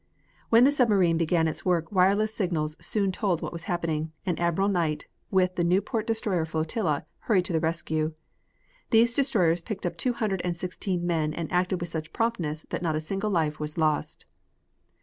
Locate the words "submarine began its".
0.71-1.63